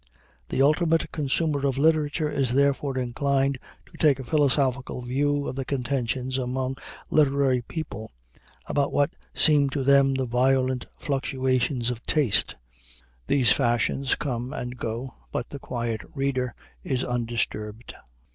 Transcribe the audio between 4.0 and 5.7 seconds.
a philosophical view of the